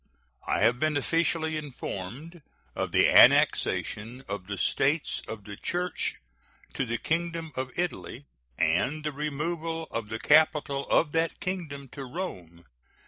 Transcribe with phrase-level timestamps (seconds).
[0.47, 2.41] I have been officially informed
[2.75, 6.15] of the annexation of the States of the Church
[6.73, 8.25] to the Kingdom of Italy,
[8.57, 12.65] and the removal of the capital of that Kingdom to Rome.